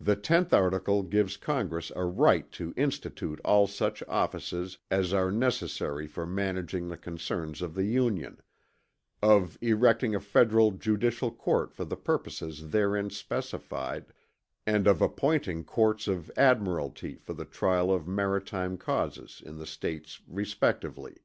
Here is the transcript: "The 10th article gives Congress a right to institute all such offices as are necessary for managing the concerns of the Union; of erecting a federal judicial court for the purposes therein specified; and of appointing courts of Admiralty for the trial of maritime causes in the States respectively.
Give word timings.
"The 0.00 0.16
10th 0.16 0.54
article 0.54 1.02
gives 1.02 1.36
Congress 1.36 1.92
a 1.94 2.06
right 2.06 2.50
to 2.52 2.72
institute 2.78 3.42
all 3.44 3.66
such 3.66 4.02
offices 4.08 4.78
as 4.90 5.12
are 5.12 5.30
necessary 5.30 6.06
for 6.06 6.24
managing 6.24 6.88
the 6.88 6.96
concerns 6.96 7.60
of 7.60 7.74
the 7.74 7.84
Union; 7.84 8.40
of 9.20 9.58
erecting 9.60 10.14
a 10.14 10.20
federal 10.20 10.70
judicial 10.70 11.30
court 11.30 11.74
for 11.74 11.84
the 11.84 11.94
purposes 11.94 12.70
therein 12.70 13.10
specified; 13.10 14.14
and 14.66 14.86
of 14.86 15.02
appointing 15.02 15.62
courts 15.62 16.08
of 16.08 16.30
Admiralty 16.38 17.16
for 17.16 17.34
the 17.34 17.44
trial 17.44 17.92
of 17.92 18.08
maritime 18.08 18.78
causes 18.78 19.42
in 19.44 19.58
the 19.58 19.66
States 19.66 20.22
respectively. 20.26 21.18